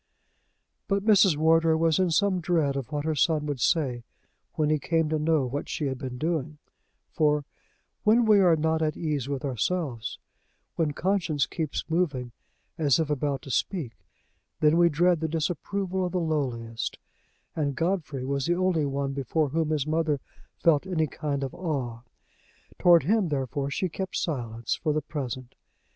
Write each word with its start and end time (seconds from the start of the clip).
But 0.87 1.05
Mrs. 1.05 1.37
Wardour 1.37 1.77
was 1.77 1.99
in 1.99 2.09
some 2.09 2.41
dread 2.41 2.75
of 2.75 2.91
what 2.91 3.05
her 3.05 3.13
son 3.13 3.45
would 3.45 3.59
say 3.59 4.03
when 4.55 4.71
he 4.71 4.79
came 4.79 5.09
to 5.09 5.19
know 5.19 5.45
what 5.45 5.69
she 5.69 5.85
had 5.85 5.99
been 5.99 6.17
doing; 6.17 6.57
for, 7.11 7.45
when 8.03 8.25
we 8.25 8.39
are 8.39 8.55
not 8.55 8.81
at 8.81 8.97
ease 8.97 9.29
with 9.29 9.45
ourselves, 9.45 10.17
when 10.75 10.89
conscience 10.93 11.45
keeps 11.45 11.87
moving 11.87 12.31
as 12.79 12.97
if 12.99 13.11
about 13.11 13.43
to 13.43 13.51
speak, 13.51 13.93
then 14.59 14.75
we 14.77 14.89
dread 14.89 15.19
the 15.19 15.27
disapproval 15.27 16.05
of 16.07 16.13
the 16.13 16.19
lowliest, 16.19 16.97
and 17.55 17.75
Godfrey 17.75 18.25
was 18.25 18.47
the 18.47 18.55
only 18.55 18.87
one 18.87 19.13
before 19.13 19.49
whom 19.49 19.69
his 19.69 19.85
mother 19.85 20.19
felt 20.57 20.87
any 20.87 21.05
kind 21.05 21.43
of 21.43 21.53
awe. 21.53 22.01
Toward 22.79 23.03
him, 23.03 23.27
therefore, 23.29 23.69
she 23.69 23.87
kept 23.87 24.17
silence 24.17 24.73
for 24.73 24.93
the 24.93 25.03
present. 25.03 25.53